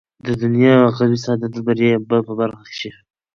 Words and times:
د 0.25 0.27
دنيا 0.41 0.73
او 0.79 0.83
عقبى 0.87 1.17
سعادت 1.23 1.51
او 1.57 1.63
بريا 1.67 1.89
ئې 1.93 1.99
په 2.27 2.33
برخه 2.39 2.65
شي 2.79 2.91